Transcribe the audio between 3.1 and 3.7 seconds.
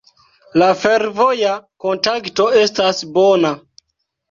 bona.